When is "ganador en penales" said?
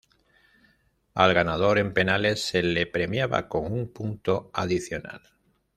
1.35-2.43